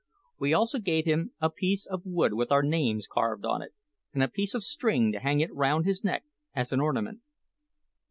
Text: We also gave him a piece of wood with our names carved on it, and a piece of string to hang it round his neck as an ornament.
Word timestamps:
We 0.39 0.51
also 0.51 0.79
gave 0.79 1.05
him 1.05 1.33
a 1.39 1.51
piece 1.51 1.85
of 1.85 2.01
wood 2.05 2.33
with 2.33 2.51
our 2.51 2.63
names 2.63 3.05
carved 3.05 3.45
on 3.45 3.61
it, 3.61 3.75
and 4.15 4.23
a 4.23 4.27
piece 4.27 4.55
of 4.55 4.63
string 4.63 5.11
to 5.11 5.19
hang 5.19 5.41
it 5.41 5.53
round 5.53 5.85
his 5.85 6.03
neck 6.03 6.23
as 6.55 6.71
an 6.71 6.81
ornament. 6.81 7.21